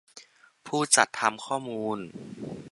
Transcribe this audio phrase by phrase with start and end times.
[0.65, 1.99] ผู้จัดทำข้อมูล